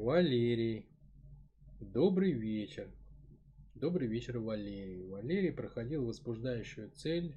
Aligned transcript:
Валерий. 0.00 0.88
Добрый 1.80 2.32
вечер. 2.32 2.90
Добрый 3.76 4.08
вечер, 4.08 4.38
Валерий. 4.38 5.04
Валерий 5.04 5.52
проходил 5.52 6.04
возбуждающую 6.04 6.90
цель 6.90 7.36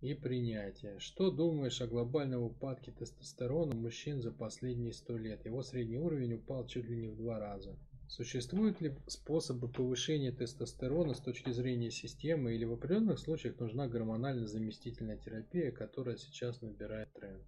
и 0.00 0.14
принятие. 0.14 1.00
Что 1.00 1.32
думаешь 1.32 1.80
о 1.80 1.88
глобальном 1.88 2.42
упадке 2.44 2.92
тестостерона 2.92 3.74
у 3.74 3.80
мужчин 3.80 4.22
за 4.22 4.30
последние 4.30 4.92
сто 4.92 5.18
лет? 5.18 5.44
Его 5.44 5.62
средний 5.62 5.98
уровень 5.98 6.34
упал 6.34 6.66
чуть 6.68 6.86
ли 6.86 6.96
не 6.96 7.08
в 7.08 7.16
два 7.16 7.40
раза. 7.40 7.76
Существуют 8.08 8.80
ли 8.80 8.94
способы 9.08 9.68
повышения 9.68 10.30
тестостерона 10.30 11.14
с 11.14 11.20
точки 11.20 11.50
зрения 11.50 11.90
системы 11.90 12.54
или 12.54 12.64
в 12.64 12.74
определенных 12.74 13.18
случаях 13.18 13.58
нужна 13.58 13.88
гормонально-заместительная 13.88 15.18
терапия, 15.18 15.72
которая 15.72 16.16
сейчас 16.16 16.62
набирает 16.62 17.12
тренд? 17.12 17.42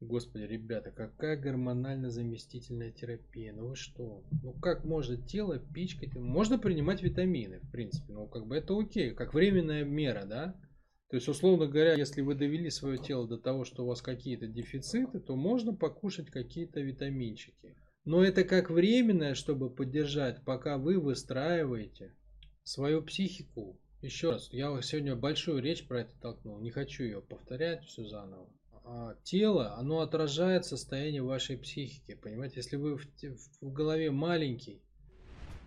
Господи, 0.00 0.44
ребята, 0.44 0.90
какая 0.90 1.36
гормонально-заместительная 1.36 2.90
терапия? 2.90 3.52
Ну 3.52 3.68
вы 3.68 3.76
что? 3.76 4.24
Ну 4.42 4.54
как 4.54 4.84
может 4.84 5.26
тело 5.26 5.58
пичкать? 5.58 6.14
Можно 6.14 6.58
принимать 6.58 7.02
витамины, 7.02 7.60
в 7.60 7.70
принципе. 7.70 8.10
Ну 8.14 8.26
как 8.26 8.46
бы 8.46 8.56
это 8.56 8.78
окей, 8.78 9.10
как 9.10 9.34
временная 9.34 9.84
мера, 9.84 10.24
да? 10.24 10.58
То 11.10 11.16
есть, 11.16 11.28
условно 11.28 11.66
говоря, 11.66 11.94
если 11.94 12.22
вы 12.22 12.34
довели 12.34 12.70
свое 12.70 12.96
тело 12.96 13.28
до 13.28 13.36
того, 13.36 13.64
что 13.64 13.82
у 13.82 13.88
вас 13.88 14.00
какие-то 14.00 14.46
дефициты, 14.46 15.20
то 15.20 15.36
можно 15.36 15.74
покушать 15.74 16.30
какие-то 16.30 16.80
витаминчики. 16.80 17.76
Но 18.04 18.24
это 18.24 18.44
как 18.44 18.70
временное, 18.70 19.34
чтобы 19.34 19.68
поддержать, 19.68 20.42
пока 20.44 20.78
вы 20.78 20.98
выстраиваете 20.98 22.14
свою 22.62 23.02
психику. 23.02 23.78
Еще 24.00 24.30
раз, 24.30 24.50
я 24.52 24.80
сегодня 24.80 25.14
большую 25.14 25.60
речь 25.60 25.86
про 25.86 26.02
это 26.02 26.18
толкнул, 26.20 26.58
не 26.60 26.70
хочу 26.70 27.02
ее 27.02 27.20
повторять 27.20 27.84
все 27.84 28.04
заново. 28.04 28.48
А, 28.92 29.14
тело, 29.22 29.76
оно 29.76 30.00
отражает 30.00 30.64
состояние 30.64 31.22
вашей 31.22 31.56
психики. 31.56 32.14
Понимаете, 32.14 32.56
если 32.56 32.74
вы 32.74 32.96
в, 32.96 33.06
в 33.60 33.72
голове 33.72 34.10
маленький, 34.10 34.82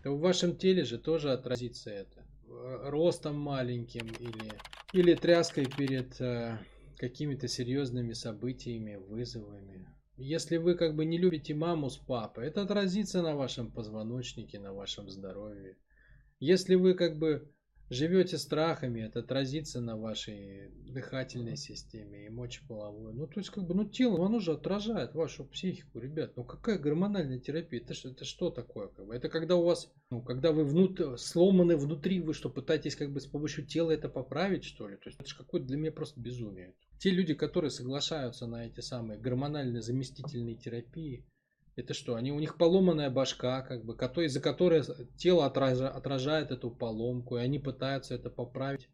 то 0.04 0.12
в 0.12 0.20
вашем 0.20 0.58
теле 0.58 0.84
же 0.84 0.98
тоже 0.98 1.32
отразится 1.32 1.90
это. 1.90 2.26
Ростом 2.50 3.40
маленьким 3.40 4.08
или, 4.08 4.52
или 4.92 5.16
тряской 5.16 5.66
перед 5.66 6.20
э, 6.20 6.58
какими-то 6.98 7.48
серьезными 7.48 8.12
событиями, 8.12 8.96
вызовами. 8.96 9.88
Если 10.18 10.58
вы 10.58 10.76
как 10.76 10.94
бы 10.94 11.06
не 11.06 11.18
любите 11.18 11.56
маму 11.56 11.90
с 11.90 11.96
папой, 11.96 12.48
это 12.48 12.64
отразится 12.64 13.22
на 13.22 13.38
вашем 13.38 13.72
позвоночнике, 13.72 14.60
на 14.60 14.74
вашем 14.74 15.10
здоровье. 15.10 15.78
Если 16.42 16.76
вы 16.76 16.94
как 16.94 17.18
бы 17.18 17.50
живете 17.90 18.38
страхами, 18.38 19.02
это 19.02 19.20
отразится 19.20 19.82
на 19.82 19.98
вашей 19.98 20.70
дыхательной 20.88 21.58
системе 21.58 22.26
и 22.26 22.30
мочеполовой. 22.30 23.14
Ну, 23.14 23.28
то 23.28 23.40
есть, 23.40 23.50
как 23.50 23.66
бы, 23.66 23.74
ну, 23.74 23.86
тело, 23.86 24.26
оно 24.26 24.40
же 24.40 24.54
отражает 24.54 25.14
вашу 25.14 25.46
психику, 25.46 26.00
ребят. 26.00 26.36
Ну, 26.36 26.44
какая 26.44 26.78
гормональная 26.78 27.40
терапия? 27.40 27.82
Это, 27.82 27.94
это 28.08 28.26
что 28.26 28.50
такое? 28.50 28.88
Как 28.88 29.06
бы? 29.06 29.16
Это 29.16 29.30
когда 29.30 29.56
у 29.56 29.64
вас, 29.64 29.92
ну, 30.10 30.22
когда 30.22 30.52
вы 30.52 30.64
внут, 30.64 31.00
сломаны 31.20 31.78
внутри, 31.78 32.20
вы 32.20 32.34
что, 32.34 32.50
пытаетесь 32.50 32.96
как 32.96 33.12
бы 33.12 33.20
с 33.20 33.28
помощью 33.28 33.66
тела 33.66 33.92
это 33.92 34.10
поправить, 34.10 34.64
что 34.64 34.88
ли? 34.88 34.96
То 34.98 35.10
есть, 35.10 35.20
это 35.20 35.30
же 35.30 35.38
какое-то 35.38 35.68
для 35.68 35.78
меня 35.78 35.92
просто 35.92 36.20
безумие. 36.20 36.76
Те 37.00 37.10
люди, 37.10 37.34
которые 37.34 37.70
соглашаются 37.70 38.48
на 38.48 38.66
эти 38.66 38.80
самые 38.80 39.20
гормональные 39.20 39.82
заместительные 39.82 40.56
терапии, 40.56 41.26
это 41.76 41.94
что, 41.94 42.16
они, 42.16 42.32
у 42.32 42.40
них 42.40 42.58
поломанная 42.58 43.10
башка, 43.10 43.62
как 43.62 43.84
бы, 43.84 43.94
из-за 43.94 44.40
которой 44.40 44.84
тело 45.18 45.46
отражает, 45.46 45.96
отражает 45.96 46.52
эту 46.52 46.70
поломку, 46.70 47.38
и 47.38 47.42
они 47.42 47.60
пытаются 47.60 48.16
это 48.16 48.30
поправить 48.30 48.90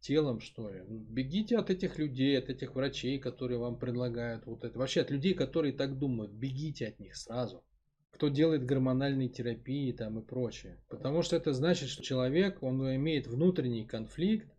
телом, 0.00 0.40
что 0.40 0.70
ли. 0.70 0.82
Ну, 0.86 0.98
бегите 0.98 1.56
от 1.56 1.70
этих 1.70 1.98
людей, 1.98 2.38
от 2.38 2.50
этих 2.50 2.74
врачей, 2.74 3.18
которые 3.18 3.58
вам 3.58 3.78
предлагают 3.78 4.46
вот 4.46 4.64
это. 4.64 4.78
Вообще 4.78 5.02
от 5.02 5.10
людей, 5.10 5.34
которые 5.34 5.72
так 5.72 5.98
думают, 5.98 6.32
бегите 6.32 6.88
от 6.88 6.98
них 6.98 7.16
сразу. 7.16 7.62
Кто 8.10 8.28
делает 8.28 8.66
гормональные 8.66 9.28
терапии 9.28 9.92
там 9.92 10.18
и 10.18 10.24
прочее. 10.24 10.82
Потому 10.88 11.22
что 11.22 11.36
это 11.36 11.52
значит, 11.52 11.88
что 11.88 12.02
человек, 12.02 12.62
он 12.62 12.82
имеет 12.96 13.26
внутренний 13.26 13.86
конфликт, 13.86 14.52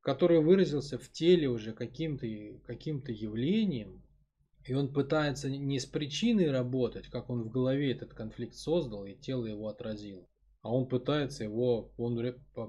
который 0.00 0.40
выразился 0.40 0.98
в 0.98 1.10
теле 1.10 1.48
уже 1.48 1.72
каким-то 1.72 2.26
каким 2.64 3.02
явлением, 3.06 4.02
и 4.66 4.74
он 4.74 4.92
пытается 4.92 5.48
не 5.48 5.78
с 5.78 5.86
причиной 5.86 6.50
работать, 6.50 7.08
как 7.08 7.30
он 7.30 7.42
в 7.42 7.50
голове 7.50 7.92
этот 7.92 8.14
конфликт 8.14 8.54
создал, 8.54 9.04
и 9.04 9.14
тело 9.14 9.46
его 9.46 9.68
отразило. 9.68 10.26
А 10.62 10.74
он 10.74 10.88
пытается 10.88 11.44
его, 11.44 11.92
он 11.96 12.18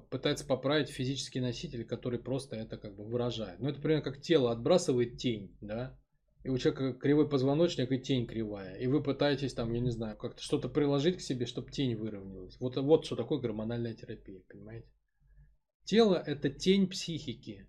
пытается 0.09 0.45
поправить 0.45 0.89
физический 0.89 1.39
носитель, 1.39 1.83
который 1.83 2.19
просто 2.19 2.55
это 2.55 2.77
как 2.77 2.95
бы 2.95 3.03
выражает. 3.03 3.59
Ну, 3.59 3.69
это 3.69 3.81
примерно 3.81 4.03
как 4.03 4.21
тело 4.21 4.51
отбрасывает 4.51 5.17
тень, 5.17 5.57
да, 5.61 5.97
и 6.43 6.49
у 6.49 6.57
человека 6.57 6.93
кривой 6.93 7.27
позвоночник 7.27 7.91
и 7.91 7.99
тень 7.99 8.27
кривая. 8.27 8.75
И 8.75 8.87
вы 8.87 9.01
пытаетесь 9.03 9.53
там, 9.53 9.73
я 9.73 9.79
не 9.79 9.89
знаю, 9.89 10.15
как-то 10.15 10.41
что-то 10.41 10.69
приложить 10.69 11.17
к 11.17 11.21
себе, 11.21 11.45
чтобы 11.45 11.71
тень 11.71 11.95
выровнялась. 11.95 12.57
Вот, 12.59 12.77
вот 12.77 13.05
что 13.05 13.15
такое 13.15 13.39
гормональная 13.39 13.95
терапия, 13.95 14.41
понимаете? 14.47 14.87
Тело 15.83 16.15
это 16.15 16.49
тень 16.49 16.87
психики. 16.87 17.67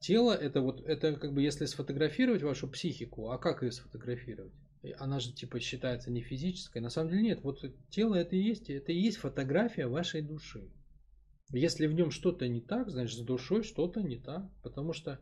Тело 0.00 0.32
это 0.32 0.60
вот, 0.60 0.80
это 0.86 1.14
как 1.14 1.32
бы 1.32 1.42
если 1.42 1.66
сфотографировать 1.66 2.42
вашу 2.42 2.68
психику, 2.68 3.30
а 3.30 3.38
как 3.38 3.62
ее 3.62 3.72
сфотографировать? 3.72 4.52
Она 4.98 5.18
же 5.18 5.32
типа 5.32 5.58
считается 5.58 6.10
не 6.10 6.22
физической. 6.22 6.78
На 6.78 6.88
самом 6.88 7.10
деле 7.10 7.22
нет. 7.22 7.42
Вот 7.42 7.64
тело 7.90 8.14
это 8.14 8.36
и 8.36 8.40
есть, 8.40 8.70
это 8.70 8.92
и 8.92 9.00
есть 9.00 9.16
фотография 9.16 9.88
вашей 9.88 10.22
души. 10.22 10.70
Если 11.50 11.86
в 11.86 11.94
нем 11.94 12.10
что-то 12.10 12.46
не 12.46 12.60
так, 12.60 12.90
значит 12.90 13.18
с 13.18 13.22
душой 13.22 13.64
что-то 13.64 14.00
не 14.00 14.18
так. 14.18 14.48
Потому 14.62 14.92
что 14.92 15.18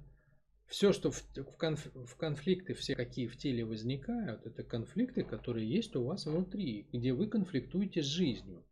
все, 0.67 0.93
что 0.93 1.11
в, 1.11 1.23
в, 1.35 1.57
конф, 1.57 1.87
в 1.95 2.17
конфликты, 2.17 2.75
все 2.75 2.95
какие 2.95 3.29
в 3.29 3.37
теле 3.39 3.65
возникают, 3.65 4.45
это 4.45 4.63
конфликты, 4.63 5.25
которые 5.25 5.69
есть 5.69 5.97
у 5.97 6.05
вас 6.05 6.27
внутри, 6.27 6.87
где 6.93 7.15
вы 7.15 7.29
конфликтуете 7.29 8.03
с 8.03 8.07
жизнью 8.07 8.65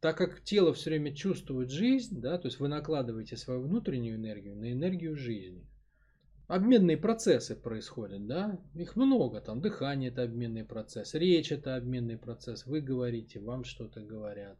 так 0.00 0.16
как 0.16 0.42
тело 0.42 0.72
все 0.72 0.90
время 0.90 1.14
чувствует 1.14 1.70
жизнь, 1.70 2.20
да, 2.20 2.38
то 2.38 2.48
есть 2.48 2.58
вы 2.58 2.68
накладываете 2.68 3.36
свою 3.36 3.60
внутреннюю 3.60 4.16
энергию 4.16 4.56
на 4.56 4.72
энергию 4.72 5.16
жизни. 5.16 5.66
Обменные 6.48 6.96
процессы 6.96 7.54
происходят, 7.54 8.26
да, 8.26 8.58
их 8.74 8.96
много, 8.96 9.40
там 9.40 9.60
дыхание 9.60 10.10
это 10.10 10.22
обменный 10.22 10.64
процесс, 10.64 11.14
речь 11.14 11.52
это 11.52 11.76
обменный 11.76 12.18
процесс, 12.18 12.66
вы 12.66 12.80
говорите, 12.80 13.38
вам 13.38 13.62
что-то 13.62 14.00
говорят. 14.00 14.58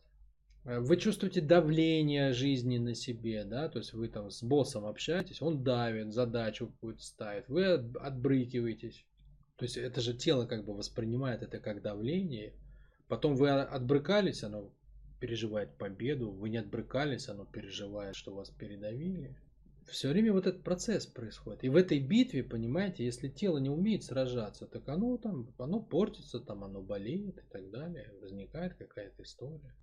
Э, 0.64 0.78
вы 0.78 0.96
чувствуете 0.98 1.40
давление 1.40 2.32
жизни 2.32 2.78
на 2.78 2.94
себе, 2.94 3.42
да, 3.44 3.68
то 3.68 3.78
есть 3.78 3.92
вы 3.94 4.08
там 4.08 4.30
с 4.30 4.42
боссом 4.42 4.84
общаетесь, 4.84 5.42
он 5.42 5.64
давит, 5.64 6.12
задачу 6.12 6.68
какую-то 6.68 7.02
ставит, 7.02 7.48
вы 7.48 7.64
отбрыкиваетесь. 7.64 9.04
То 9.56 9.64
есть 9.64 9.76
это 9.76 10.00
же 10.00 10.14
тело 10.14 10.46
как 10.46 10.64
бы 10.64 10.74
воспринимает 10.74 11.42
это 11.42 11.58
как 11.58 11.82
давление. 11.82 12.54
Потом 13.08 13.34
вы 13.34 13.50
отбрыкались, 13.50 14.44
оно 14.44 14.70
переживает 15.20 15.76
победу, 15.76 16.30
вы 16.30 16.48
не 16.48 16.56
отбрыкались, 16.56 17.28
оно 17.28 17.44
переживает, 17.44 18.16
что 18.16 18.34
вас 18.34 18.50
передавили. 18.50 19.36
Все 19.86 20.08
время 20.08 20.32
вот 20.32 20.46
этот 20.46 20.62
процесс 20.62 21.06
происходит. 21.06 21.64
И 21.64 21.68
в 21.68 21.76
этой 21.76 22.00
битве, 22.00 22.42
понимаете, 22.42 23.04
если 23.04 23.28
тело 23.28 23.58
не 23.58 23.70
умеет 23.70 24.04
сражаться, 24.04 24.66
так 24.66 24.88
оно 24.88 25.16
там, 25.18 25.52
оно 25.58 25.80
портится, 25.80 26.40
там 26.40 26.64
оно 26.64 26.80
болеет 26.80 27.38
и 27.38 27.48
так 27.50 27.70
далее. 27.70 28.12
Возникает 28.20 28.74
какая-то 28.74 29.22
история. 29.22 29.74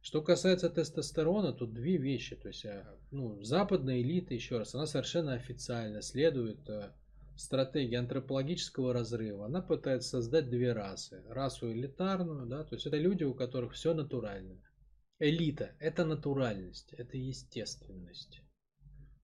Что 0.00 0.20
касается 0.20 0.68
тестостерона, 0.68 1.52
тут 1.52 1.74
две 1.74 1.96
вещи. 1.96 2.34
То 2.34 2.48
есть, 2.48 2.64
а, 2.66 2.98
ну, 3.12 3.40
западная 3.42 4.00
элита, 4.00 4.34
еще 4.34 4.58
раз, 4.58 4.74
она 4.74 4.86
совершенно 4.86 5.34
официально 5.34 6.02
следует 6.02 6.68
а, 6.68 6.92
стратегии 7.36 7.94
антропологического 7.94 8.92
разрыва. 8.92 9.46
Она 9.46 9.62
пытается 9.62 10.10
создать 10.10 10.50
две 10.50 10.72
расы. 10.72 11.22
Расу 11.28 11.70
элитарную, 11.70 12.46
да, 12.46 12.64
то 12.64 12.74
есть 12.74 12.86
это 12.86 12.96
люди, 12.96 13.22
у 13.22 13.32
которых 13.32 13.74
все 13.74 13.94
натурально 13.94 14.60
элита– 15.22 15.70
это 15.78 16.04
натуральность, 16.04 16.92
это 16.94 17.16
естественность. 17.16 18.42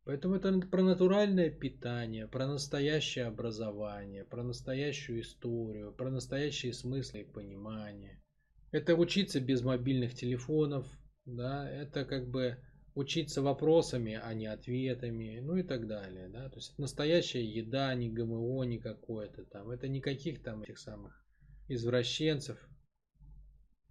Поэтому 0.04 0.36
это 0.36 0.56
про 0.60 0.82
натуральное 0.82 1.50
питание, 1.50 2.28
про 2.28 2.47
настоящее 2.47 3.26
образование, 3.26 4.25
про 4.25 4.44
настоящую 4.44 5.20
историю, 5.22 5.92
про 5.92 6.10
настоящие 6.10 6.72
смыслы 6.72 7.22
и 7.22 7.25
понимание. 7.25 8.22
Это 8.70 8.94
учиться 8.94 9.40
без 9.40 9.62
мобильных 9.62 10.14
телефонов, 10.14 10.87
да, 11.25 11.69
это 11.69 12.05
как 12.05 12.31
бы 12.31 12.56
учиться 12.94 13.43
вопросами, 13.43 14.20
а 14.23 14.32
не 14.34 14.46
ответами, 14.46 15.40
ну 15.40 15.56
и 15.56 15.64
так 15.64 15.88
далее, 15.88 16.28
да, 16.28 16.49
то 16.49 16.56
есть 16.56 16.73
это 16.73 16.82
настоящая 16.82 17.44
еда, 17.44 17.93
не 17.94 18.08
ГМО, 18.08 18.62
не 18.64 18.78
какое-то 18.78 19.44
там, 19.46 19.70
это 19.70 19.88
никаких 19.88 20.43
там 20.43 20.62
этих 20.62 20.78
самых 20.78 21.26
извращенцев 21.67 22.58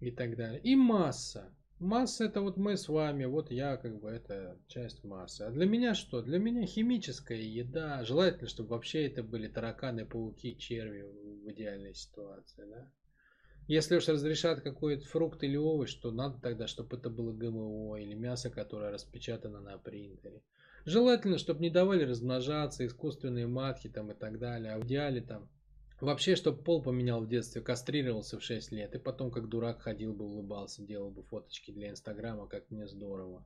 и 0.00 0.10
так 0.10 0.36
далее. 0.36 0.60
И 0.62 0.74
масса, 0.74 1.54
Масса 1.80 2.24
это 2.24 2.40
вот 2.40 2.56
мы 2.56 2.76
с 2.76 2.88
вами, 2.88 3.24
вот 3.24 3.52
я 3.52 3.76
как 3.76 4.00
бы 4.00 4.10
это 4.10 4.58
часть 4.66 5.04
массы. 5.04 5.42
А 5.42 5.50
для 5.50 5.64
меня 5.64 5.94
что? 5.94 6.22
Для 6.22 6.38
меня 6.38 6.66
химическая 6.66 7.38
еда. 7.38 8.04
Желательно, 8.04 8.48
чтобы 8.48 8.70
вообще 8.70 9.06
это 9.06 9.22
были 9.22 9.46
тараканы, 9.46 10.04
пауки, 10.04 10.58
черви 10.58 11.02
в 11.02 11.52
идеальной 11.52 11.94
ситуации. 11.94 12.64
Да? 12.68 12.90
Если 13.68 13.96
уж 13.96 14.08
разрешат 14.08 14.60
какой-то 14.60 15.06
фрукт 15.06 15.44
или 15.44 15.56
овощ, 15.56 15.94
то 15.94 16.10
надо 16.10 16.40
тогда, 16.40 16.66
чтобы 16.66 16.96
это 16.96 17.10
было 17.10 17.32
ГМО 17.32 18.00
или 18.00 18.14
мясо, 18.14 18.50
которое 18.50 18.90
распечатано 18.90 19.60
на 19.60 19.78
принтере. 19.78 20.42
Желательно, 20.84 21.38
чтобы 21.38 21.60
не 21.60 21.70
давали 21.70 22.04
размножаться, 22.04 22.86
искусственные 22.86 23.46
матки 23.46 23.88
там 23.88 24.10
и 24.10 24.14
так 24.14 24.40
далее. 24.40 24.72
А 24.72 24.78
в 24.78 24.86
идеале 24.86 25.20
там 25.20 25.48
Вообще, 26.00 26.36
чтобы 26.36 26.62
пол 26.62 26.80
поменял 26.80 27.20
в 27.20 27.28
детстве, 27.28 27.60
кастрировался 27.60 28.38
в 28.38 28.42
6 28.42 28.70
лет, 28.70 28.94
и 28.94 28.98
потом 28.98 29.32
как 29.32 29.48
дурак 29.48 29.82
ходил 29.82 30.14
бы, 30.14 30.26
улыбался, 30.26 30.84
делал 30.84 31.10
бы 31.10 31.24
фоточки 31.24 31.72
для 31.72 31.90
Инстаграма, 31.90 32.46
как 32.46 32.70
мне 32.70 32.86
здорово. 32.86 33.44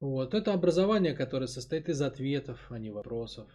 Вот, 0.00 0.34
это 0.34 0.52
образование, 0.52 1.14
которое 1.14 1.46
состоит 1.46 1.88
из 1.88 2.02
ответов, 2.02 2.66
а 2.70 2.78
не 2.80 2.90
вопросов. 2.90 3.48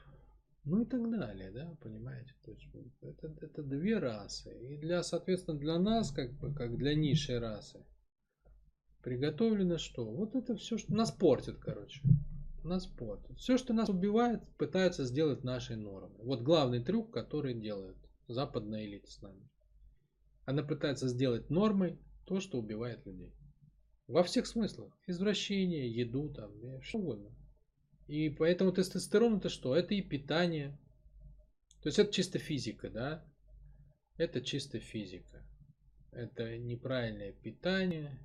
Ну 0.64 0.84
и 0.84 0.86
так 0.86 1.10
далее, 1.10 1.52
да, 1.52 1.76
понимаете? 1.82 2.34
То 2.46 2.52
есть 2.52 2.68
это, 3.02 3.36
это 3.42 3.62
две 3.62 3.98
расы. 3.98 4.58
И 4.58 4.78
для, 4.78 5.04
соответственно, 5.04 5.58
для 5.58 5.78
нас, 5.78 6.12
как 6.12 6.32
бы, 6.40 6.54
как 6.54 6.78
для 6.78 6.96
низшей 6.96 7.40
расы, 7.40 7.86
приготовлено 9.04 9.78
что? 9.78 10.06
Вот 10.06 10.36
это 10.36 10.56
все, 10.56 10.78
что 10.78 10.94
нас 10.94 11.12
портит, 11.12 11.58
короче. 11.60 12.02
Нас 12.64 12.86
портит. 12.86 13.38
Все, 13.38 13.58
что 13.58 13.74
нас 13.74 13.90
убивает, 13.90 14.42
пытаются 14.58 15.04
сделать 15.04 15.44
нашей 15.44 15.76
нормой. 15.76 16.24
Вот 16.24 16.42
главный 16.42 16.84
трюк, 16.84 17.12
который 17.14 17.54
делает 17.54 17.98
западная 18.34 18.86
элита 18.86 19.10
с 19.10 19.22
нами. 19.22 19.50
Она 20.46 20.64
пытается 20.64 21.08
сделать 21.08 21.50
нормой 21.50 22.00
то, 22.26 22.40
что 22.40 22.58
убивает 22.58 23.06
людей. 23.06 23.34
Во 24.08 24.24
всех 24.24 24.48
смыслах. 24.48 24.98
Извращение, 25.06 25.92
еду, 25.92 26.34
там, 26.34 26.52
что 26.82 27.00
угодно. 27.00 27.36
И 28.08 28.30
поэтому 28.30 28.72
тестостерон 28.72 29.38
это 29.38 29.50
что? 29.50 29.76
Это 29.76 29.94
и 29.94 30.02
питание. 30.02 30.80
То 31.82 31.90
есть 31.90 32.00
это 32.00 32.12
чисто 32.12 32.40
физика, 32.40 32.90
да? 32.90 33.24
Это 34.18 34.42
чисто 34.42 34.80
физика. 34.80 35.46
Это 36.12 36.58
неправильное 36.58 37.34
питание, 37.34 38.20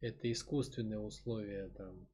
это 0.00 0.30
искусственные 0.30 1.00
условия, 1.00 1.68
там, 1.70 2.08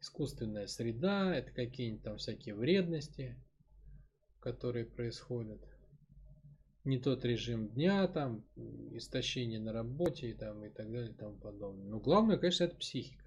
искусственная 0.00 0.66
среда, 0.66 1.34
это 1.34 1.52
какие-нибудь 1.52 2.02
там 2.02 2.16
всякие 2.16 2.54
вредности, 2.54 3.36
которые 4.40 4.86
происходят 4.86 5.62
не 6.84 6.98
тот 6.98 7.24
режим 7.24 7.68
дня, 7.68 8.06
там, 8.08 8.44
истощение 8.92 9.60
на 9.60 9.72
работе 9.72 10.34
там, 10.34 10.64
и 10.64 10.70
так 10.70 10.90
далее 10.90 11.12
и 11.12 11.14
тому 11.14 11.36
подобное. 11.36 11.86
Но 11.86 12.00
главное, 12.00 12.38
конечно, 12.38 12.64
это 12.64 12.76
психика. 12.76 13.24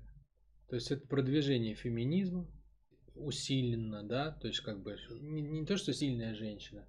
То 0.68 0.75
есть 0.75 0.92
это 0.92 1.07
продвижение 1.07 1.75
феминизма 1.75 2.48
усиленно, 3.16 4.04
да, 4.04 4.31
то 4.31 4.48
есть 4.48 4.60
как 4.60 4.81
бы 4.81 4.98
не, 5.22 5.42
не 5.42 5.66
то, 5.66 5.78
что 5.78 5.94
сильная 5.94 6.36
женщина, 6.36 6.88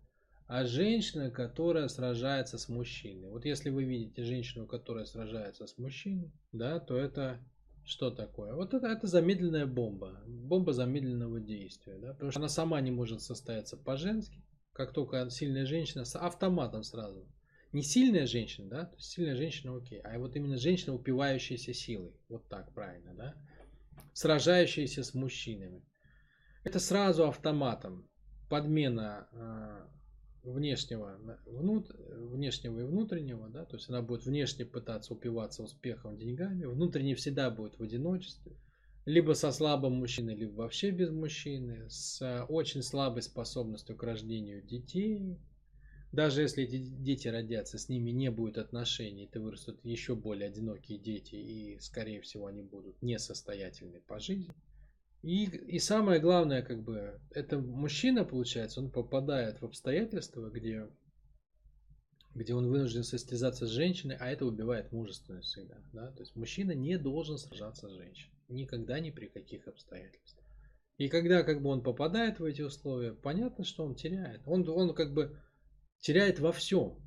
а 0.48 0.64
женщина, 0.64 1.30
которая 1.30 1.88
сражается 1.88 2.58
с 2.58 2.68
мужчиной. 2.68 3.30
Вот 3.30 3.44
если 3.44 3.70
вы 3.70 3.84
видите 3.84 4.24
женщину, 4.24 4.66
которая 4.66 5.04
сражается 5.04 5.66
с 5.66 5.78
мужчиной, 5.78 6.32
да, 6.52 6.80
то 6.80 6.96
это 6.96 7.40
что 7.84 8.10
такое? 8.10 8.54
Вот 8.54 8.74
это, 8.74 8.88
это 8.88 9.06
замедленная 9.06 9.66
бомба, 9.66 10.20
бомба 10.26 10.72
замедленного 10.72 11.38
действия, 11.40 11.98
да, 11.98 12.12
потому 12.12 12.30
что 12.32 12.40
она 12.40 12.48
сама 12.48 12.80
не 12.80 12.90
может 12.90 13.22
состояться 13.22 13.76
по-женски, 13.76 14.42
как 14.76 14.92
только 14.92 15.28
сильная 15.30 15.64
женщина 15.64 16.04
с 16.04 16.16
автоматом 16.16 16.82
сразу. 16.82 17.26
Не 17.72 17.82
сильная 17.82 18.26
женщина, 18.26 18.68
да, 18.68 18.92
сильная 18.98 19.34
женщина 19.34 19.74
окей, 19.74 20.00
а 20.00 20.18
вот 20.18 20.36
именно 20.36 20.58
женщина, 20.58 20.94
упивающаяся 20.94 21.72
силой, 21.72 22.12
вот 22.28 22.46
так 22.48 22.72
правильно, 22.74 23.14
да, 23.14 23.34
сражающаяся 24.12 25.02
с 25.02 25.14
мужчинами. 25.14 25.82
Это 26.62 26.78
сразу 26.78 27.26
автоматом. 27.26 28.06
Подмена 28.50 29.28
э, 29.32 29.86
внешнего, 30.44 31.18
внут, 31.46 31.90
внешнего 31.98 32.80
и 32.80 32.84
внутреннего, 32.84 33.48
да, 33.48 33.64
то 33.64 33.76
есть 33.76 33.88
она 33.88 34.02
будет 34.02 34.26
внешне 34.26 34.66
пытаться 34.66 35.14
упиваться 35.14 35.62
успехом, 35.62 36.18
деньгами, 36.18 36.66
внутренне 36.66 37.14
всегда 37.14 37.50
будет 37.50 37.78
в 37.78 37.82
одиночестве, 37.82 38.52
либо 39.06 39.34
со 39.34 39.52
слабым 39.52 39.94
мужчиной, 39.94 40.34
либо 40.34 40.56
вообще 40.56 40.90
без 40.90 41.10
мужчины, 41.10 41.88
с 41.88 42.20
э, 42.20 42.42
очень 42.42 42.82
слабой 42.82 43.22
способностью 43.22 43.96
к 43.96 44.02
рождению 44.02 44.62
детей. 44.62 45.38
Даже 46.12 46.42
если 46.42 46.64
эти 46.64 46.78
дети 46.78 47.28
родятся, 47.28 47.78
с 47.78 47.88
ними 47.88 48.10
не 48.10 48.32
будет 48.32 48.58
отношений, 48.58 49.26
это 49.26 49.40
вырастут 49.40 49.78
еще 49.84 50.16
более 50.16 50.48
одинокие 50.48 50.98
дети, 50.98 51.36
и, 51.36 51.78
скорее 51.78 52.20
всего, 52.20 52.46
они 52.46 52.62
будут 52.62 53.00
несостоятельны 53.00 54.00
по 54.00 54.18
жизни. 54.18 54.52
И, 55.22 55.44
и 55.44 55.78
самое 55.78 56.20
главное, 56.20 56.62
как 56.62 56.82
бы, 56.82 57.20
это 57.30 57.60
мужчина, 57.60 58.24
получается, 58.24 58.80
он 58.80 58.90
попадает 58.90 59.60
в 59.60 59.64
обстоятельства, 59.64 60.50
где, 60.50 60.88
где 62.34 62.54
он 62.54 62.68
вынужден 62.68 63.04
состязаться 63.04 63.66
с 63.66 63.70
женщиной, 63.70 64.16
а 64.18 64.30
это 64.30 64.46
убивает 64.46 64.90
мужественность 64.90 65.48
всегда. 65.48 65.78
Да? 65.92 66.10
То 66.10 66.20
есть 66.20 66.34
мужчина 66.34 66.72
не 66.72 66.98
должен 66.98 67.38
сражаться 67.38 67.88
с 67.88 67.92
женщиной. 67.92 68.35
Никогда 68.48 69.00
ни 69.00 69.10
при 69.10 69.26
каких 69.26 69.66
обстоятельствах. 69.66 70.44
И 70.98 71.08
когда 71.08 71.42
как 71.42 71.62
бы 71.62 71.70
он 71.70 71.82
попадает 71.82 72.38
в 72.38 72.44
эти 72.44 72.62
условия, 72.62 73.12
понятно, 73.12 73.64
что 73.64 73.84
он 73.84 73.94
теряет. 73.94 74.42
Он, 74.46 74.66
он 74.68 74.94
как 74.94 75.12
бы 75.12 75.38
теряет 76.00 76.38
во 76.38 76.52
всем. 76.52 77.02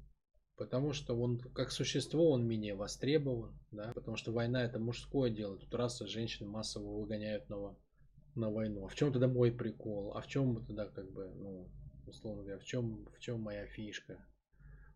Потому 0.57 0.91
что 0.91 1.18
он 1.18 1.39
как 1.39 1.71
существо, 1.71 2.31
он 2.31 2.45
менее 2.45 2.75
востребован. 2.75 3.57
Да? 3.71 3.94
Потому 3.94 4.18
что 4.18 4.31
война 4.31 4.63
это 4.63 4.77
мужское 4.77 5.31
дело. 5.31 5.57
Тут 5.57 5.74
раса 5.74 6.06
женщин 6.06 6.47
массово 6.47 7.00
выгоняют 7.00 7.50
на, 7.50 7.75
на 8.36 8.51
войну. 8.51 8.86
А 8.86 8.89
в 8.89 8.95
чем 8.95 9.12
тогда 9.12 9.27
мой 9.27 9.51
прикол? 9.51 10.13
А 10.15 10.21
в 10.21 10.27
чем 10.27 10.65
тогда 10.65 10.86
как 10.86 11.09
бы, 11.12 11.33
ну, 11.36 11.71
условно 12.06 12.44
говоря, 12.44 12.59
в 12.59 12.65
чем, 12.65 13.06
в 13.06 13.19
чем 13.19 13.41
моя 13.41 13.65
фишка? 13.68 14.24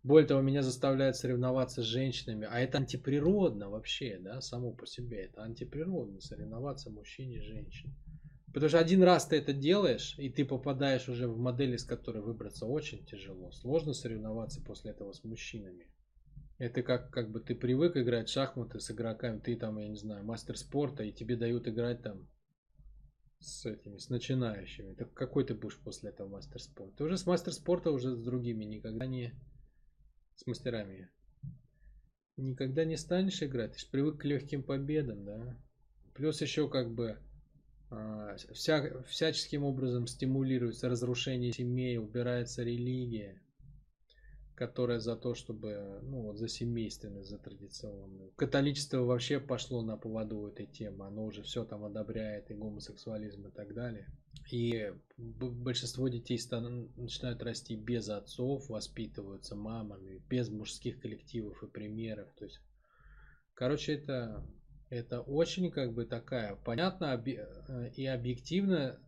Более 0.04 0.28
того, 0.28 0.42
меня 0.42 0.62
заставляют 0.62 1.16
соревноваться 1.16 1.82
с 1.82 1.86
женщинами, 1.86 2.46
а 2.50 2.60
это 2.60 2.78
антиприродно 2.78 3.70
вообще, 3.70 4.20
да, 4.20 4.42
само 4.42 4.72
по 4.74 4.86
себе. 4.86 5.26
Это 5.26 5.44
антиприродно 5.44 6.20
соревноваться 6.20 6.90
мужчине 6.90 7.38
и 7.38 7.42
женщине. 7.42 7.96
Потому 8.48 8.70
что 8.70 8.80
один 8.80 9.02
раз 9.02 9.26
ты 9.26 9.38
это 9.38 9.54
делаешь, 9.54 10.16
и 10.20 10.30
ты 10.30 10.44
попадаешь 10.44 11.08
уже 11.08 11.28
в 11.28 11.40
модель, 11.40 11.74
из 11.76 11.86
которой 11.86 12.22
выбраться 12.22 12.66
очень 12.66 13.06
тяжело. 13.06 13.52
Сложно 13.52 13.94
соревноваться 13.94 14.62
после 14.62 14.92
этого 14.92 15.14
с 15.14 15.24
мужчинами. 15.24 15.88
Это 16.60 16.84
как, 16.84 17.10
как 17.10 17.32
бы 17.32 17.40
ты 17.40 17.56
привык 17.56 17.96
играть 17.96 18.30
в 18.30 18.34
шахматы 18.34 18.80
с 18.80 18.92
игроками, 18.92 19.40
ты 19.40 19.56
там, 19.56 19.80
я 19.80 19.88
не 19.88 19.96
знаю, 19.96 20.24
мастер 20.26 20.58
спорта, 20.58 21.04
и 21.04 21.14
тебе 21.14 21.38
дают 21.38 21.68
играть 21.68 22.04
там 22.04 22.28
с 23.40 23.66
этими, 23.66 23.98
с 23.98 24.10
начинающими. 24.10 24.94
Так 24.94 25.14
какой 25.14 25.46
ты 25.46 25.56
будешь 25.56 25.80
после 25.80 26.10
этого 26.10 26.28
мастер 26.28 26.62
спорта? 26.62 26.98
Ты 26.98 27.04
уже 27.06 27.18
с 27.18 27.26
мастер 27.26 27.54
спорта 27.54 27.90
уже 27.90 28.16
с 28.16 28.22
другими 28.22 28.66
никогда 28.66 29.06
не 29.06 29.34
с 30.36 30.46
мастерами. 30.48 31.10
Никогда 32.38 32.84
не 32.84 32.98
станешь 32.98 33.44
играть, 33.44 33.74
ты 33.74 33.80
же 33.80 33.88
привык 33.92 34.22
к 34.22 34.26
легким 34.26 34.64
победам, 34.64 35.24
да. 35.24 35.58
Плюс 36.14 36.42
еще 36.42 36.68
как 36.70 36.92
бы 36.92 37.18
а, 37.90 38.36
вся, 38.54 39.04
всяческим 39.04 39.64
образом 39.64 40.08
стимулируется 40.08 40.90
разрушение 40.90 41.54
семей, 41.54 41.98
убирается 41.98 42.64
религия, 42.64 43.40
которая 44.56 45.00
за 45.00 45.16
то, 45.16 45.36
чтобы, 45.36 46.00
ну 46.02 46.22
вот 46.22 46.38
за 46.38 46.48
семейственность, 46.48 47.30
за 47.30 47.38
традиционную. 47.38 48.32
Католичество 48.36 49.00
вообще 49.00 49.40
пошло 49.40 49.84
на 49.84 49.98
поводу 49.98 50.48
этой 50.48 50.66
темы, 50.66 51.06
оно 51.06 51.26
уже 51.26 51.44
все 51.44 51.66
там 51.66 51.84
одобряет, 51.84 52.50
и 52.50 52.56
гомосексуализм 52.56 53.48
и 53.48 53.52
так 53.52 53.74
далее. 53.76 54.08
И 54.52 54.94
большинство 55.18 56.08
детей 56.10 56.40
начинают 56.96 57.42
расти 57.44 57.76
без 57.76 58.10
отцов, 58.10 58.70
воспитываются 58.70 59.56
мамами, 59.56 60.22
без 60.30 60.50
мужских 60.50 61.00
коллективов 61.00 61.64
и 61.64 61.68
примеров. 61.68 62.32
То 62.34 62.46
есть, 62.46 62.60
короче, 63.54 63.94
это, 63.94 64.46
это 64.90 65.22
очень 65.22 65.72
как 65.72 65.94
бы 65.94 66.06
такая 66.06 66.56
понятно 66.56 67.24
э, 67.26 67.92
и 67.96 68.06
объективно 68.06 69.00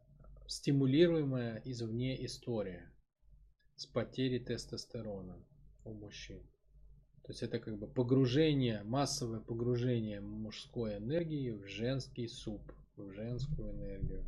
стимулируемая 0.48 1.62
извне 1.66 2.24
история 2.26 2.92
с 3.76 3.86
потерей 3.86 4.40
тестостерона 4.40 5.38
у 5.84 5.94
мужчин. 5.94 6.42
То 7.24 7.32
есть 7.32 7.42
это 7.42 7.60
как 7.60 7.78
бы 7.78 7.88
погружение, 7.88 8.84
массовое 8.84 9.40
погружение 9.40 10.22
мужской 10.22 10.98
энергии 10.98 11.52
в 11.52 11.66
женский 11.66 12.28
суп, 12.28 12.72
в 12.96 13.12
женскую 13.12 13.72
энергию 13.72 14.24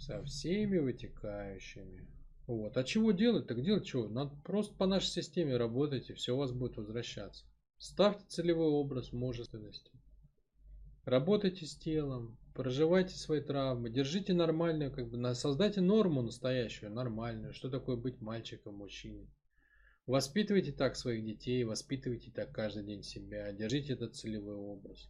со 0.00 0.24
всеми 0.24 0.78
вытекающими. 0.78 2.08
Вот. 2.46 2.76
А 2.76 2.84
чего 2.84 3.12
делать? 3.12 3.46
Так 3.46 3.62
делать 3.62 3.86
чего? 3.86 4.08
Надо 4.08 4.34
просто 4.44 4.74
по 4.74 4.86
нашей 4.86 5.08
системе 5.08 5.56
работать, 5.56 6.10
и 6.10 6.14
все 6.14 6.34
у 6.34 6.38
вас 6.38 6.52
будет 6.52 6.76
возвращаться. 6.76 7.44
Ставьте 7.78 8.24
целевой 8.26 8.68
образ 8.68 9.12
мужественности. 9.12 9.92
Работайте 11.04 11.66
с 11.66 11.76
телом, 11.76 12.38
проживайте 12.54 13.16
свои 13.16 13.40
травмы, 13.40 13.90
держите 13.90 14.34
нормальную, 14.34 14.92
как 14.92 15.08
бы, 15.10 15.34
создайте 15.34 15.80
норму 15.80 16.22
настоящую, 16.22 16.92
нормальную. 16.92 17.52
Что 17.54 17.70
такое 17.70 17.96
быть 17.96 18.20
мальчиком, 18.20 18.76
мужчиной? 18.76 19.28
Воспитывайте 20.06 20.72
так 20.72 20.96
своих 20.96 21.24
детей, 21.24 21.62
воспитывайте 21.64 22.30
так 22.30 22.52
каждый 22.52 22.84
день 22.84 23.02
себя, 23.02 23.52
держите 23.52 23.92
этот 23.92 24.16
целевой 24.16 24.56
образ. 24.56 25.08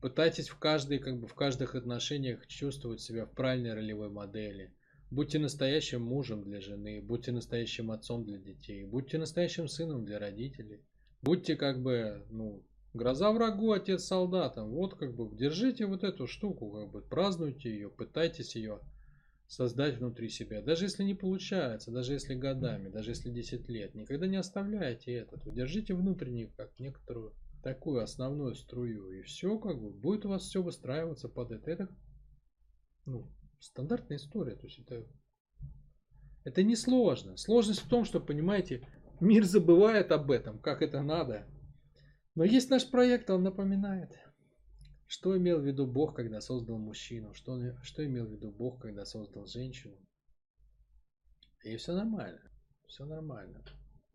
Пытайтесь 0.00 0.48
в 0.48 0.58
каждой, 0.58 0.98
как 0.98 1.18
бы 1.20 1.26
в 1.26 1.34
каждых 1.34 1.74
отношениях 1.74 2.46
чувствовать 2.46 3.00
себя 3.00 3.26
в 3.26 3.32
правильной 3.32 3.74
ролевой 3.74 4.08
модели. 4.08 4.72
Будьте 5.10 5.38
настоящим 5.38 6.02
мужем 6.02 6.42
для 6.42 6.60
жены, 6.60 7.02
будьте 7.02 7.32
настоящим 7.32 7.90
отцом 7.90 8.24
для 8.24 8.38
детей, 8.38 8.84
будьте 8.84 9.18
настоящим 9.18 9.68
сыном 9.68 10.04
для 10.04 10.18
родителей. 10.18 10.80
Будьте 11.20 11.54
как 11.54 11.82
бы, 11.82 12.24
ну, 12.30 12.64
гроза 12.94 13.30
врагу, 13.30 13.72
отец 13.72 14.04
солдатам. 14.04 14.70
Вот 14.70 14.94
как 14.94 15.14
бы 15.14 15.28
держите 15.36 15.84
вот 15.84 16.02
эту 16.02 16.26
штуку, 16.26 16.70
как 16.70 16.90
бы 16.90 17.02
празднуйте 17.02 17.70
ее, 17.70 17.90
пытайтесь 17.90 18.56
ее 18.56 18.80
создать 19.48 19.98
внутри 19.98 20.28
себя. 20.28 20.62
Даже 20.62 20.84
если 20.84 21.02
не 21.02 21.14
получается, 21.14 21.90
даже 21.90 22.14
если 22.14 22.34
годами, 22.34 22.88
даже 22.88 23.10
если 23.10 23.30
10 23.30 23.68
лет, 23.68 23.94
никогда 23.94 24.26
не 24.26 24.36
оставляйте 24.36 25.12
этот. 25.12 25.44
Удержите 25.44 25.92
внутреннюю, 25.92 26.50
как 26.56 26.70
некоторую 26.78 27.34
такую 27.62 28.02
основную 28.02 28.54
струю, 28.54 29.10
и 29.12 29.22
все 29.22 29.58
как 29.58 29.80
бы 29.80 29.90
будет 29.90 30.24
у 30.24 30.30
вас 30.30 30.42
все 30.42 30.62
выстраиваться 30.62 31.28
под 31.28 31.52
это. 31.52 31.70
Это 31.70 31.88
ну, 33.06 33.30
стандартная 33.58 34.16
история. 34.16 34.56
То 34.56 34.66
есть 34.66 34.78
это, 34.80 35.06
это 36.44 36.62
не 36.62 36.76
сложно. 36.76 37.36
Сложность 37.36 37.80
в 37.80 37.88
том, 37.88 38.04
что, 38.04 38.20
понимаете, 38.20 38.86
мир 39.20 39.44
забывает 39.44 40.12
об 40.12 40.30
этом, 40.30 40.58
как 40.58 40.82
это 40.82 41.02
надо. 41.02 41.46
Но 42.34 42.44
есть 42.44 42.70
наш 42.70 42.88
проект, 42.88 43.28
он 43.30 43.42
напоминает. 43.42 44.18
Что 45.06 45.36
имел 45.36 45.58
в 45.58 45.66
виду 45.66 45.86
Бог, 45.86 46.14
когда 46.14 46.40
создал 46.40 46.78
мужчину? 46.78 47.34
Что, 47.34 47.58
что 47.82 48.06
имел 48.06 48.26
в 48.26 48.32
виду 48.32 48.52
Бог, 48.52 48.80
когда 48.80 49.04
создал 49.04 49.46
женщину? 49.46 49.96
И 51.64 51.76
все 51.76 51.92
нормально. 51.92 52.40
Все 52.86 53.04
нормально. 53.04 53.64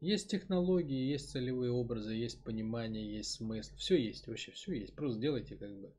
Есть 0.01 0.29
технологии, 0.29 1.11
есть 1.11 1.31
целевые 1.31 1.71
образы, 1.71 2.13
есть 2.13 2.43
понимание, 2.43 3.17
есть 3.17 3.31
смысл. 3.31 3.75
Все 3.77 3.95
есть, 3.95 4.27
вообще 4.27 4.51
все 4.51 4.73
есть. 4.73 4.95
Просто 4.95 5.19
делайте 5.19 5.55
как 5.55 5.73
бы. 5.79 5.93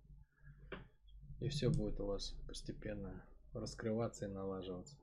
И 1.41 1.49
все 1.49 1.71
будет 1.71 2.01
у 2.01 2.07
вас 2.07 2.35
постепенно 2.47 3.25
раскрываться 3.53 4.27
и 4.27 4.29
налаживаться. 4.29 4.97